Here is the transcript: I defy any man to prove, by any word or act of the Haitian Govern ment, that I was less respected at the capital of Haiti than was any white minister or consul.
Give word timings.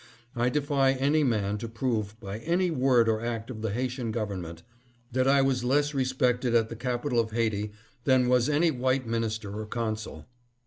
I 0.35 0.49
defy 0.49 0.93
any 0.93 1.23
man 1.23 1.59
to 1.59 1.67
prove, 1.67 2.19
by 2.19 2.39
any 2.39 2.71
word 2.71 3.07
or 3.07 3.21
act 3.23 3.51
of 3.51 3.61
the 3.61 3.69
Haitian 3.71 4.09
Govern 4.11 4.41
ment, 4.41 4.63
that 5.11 5.27
I 5.27 5.43
was 5.43 5.63
less 5.63 5.93
respected 5.93 6.55
at 6.55 6.69
the 6.69 6.75
capital 6.75 7.19
of 7.19 7.29
Haiti 7.33 7.71
than 8.05 8.27
was 8.27 8.49
any 8.49 8.71
white 8.71 9.05
minister 9.05 9.55
or 9.61 9.67
consul. 9.67 10.25